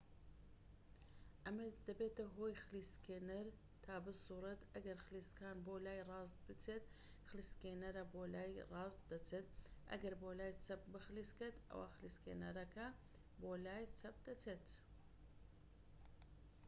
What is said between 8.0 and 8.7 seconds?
بۆ لای